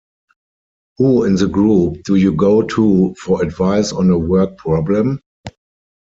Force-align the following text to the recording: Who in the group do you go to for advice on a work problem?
Who 0.97 1.25
in 1.25 1.35
the 1.35 1.45
group 1.45 2.01
do 2.05 2.15
you 2.15 2.31
go 2.31 2.63
to 2.63 3.13
for 3.21 3.43
advice 3.43 3.91
on 3.93 4.09
a 4.09 4.17
work 4.17 4.57
problem? 4.57 5.21